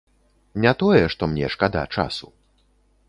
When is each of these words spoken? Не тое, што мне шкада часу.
Не 0.63 0.71
тое, 0.79 1.03
што 1.15 1.29
мне 1.33 1.51
шкада 1.57 1.83
часу. 1.99 2.33